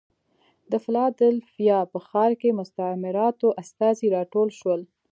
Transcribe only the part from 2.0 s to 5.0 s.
ښار کې مستعمراتو استازي راټول شول.